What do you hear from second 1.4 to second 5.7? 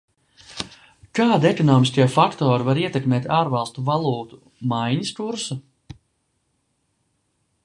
ekonomiskie faktori var ietekmēt ārvalstu valūtu maiņas kursu?